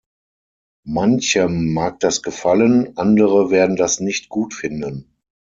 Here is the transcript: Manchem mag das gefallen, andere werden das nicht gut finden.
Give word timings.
Manchem 0.83 1.75
mag 1.75 1.99
das 1.99 2.23
gefallen, 2.23 2.97
andere 2.97 3.51
werden 3.51 3.75
das 3.75 3.99
nicht 3.99 4.29
gut 4.29 4.55
finden. 4.55 5.13